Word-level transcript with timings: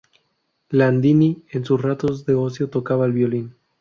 Landini, 0.71 1.43
en 1.51 1.63
sus 1.63 1.79
ratos 1.79 2.25
de 2.25 2.33
ocio 2.33 2.71
tocaba 2.71 3.05
el 3.05 3.13
violín. 3.13 3.53